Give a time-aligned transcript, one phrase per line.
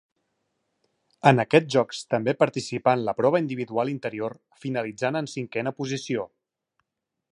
[1.31, 6.27] En aquests Jocs també participà en la prova individual interior, finalitzant en cinquena posició.